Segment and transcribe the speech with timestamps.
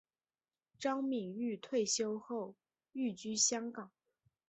[0.79, 2.55] 张敏钰退休后
[2.93, 3.91] 寓居香港。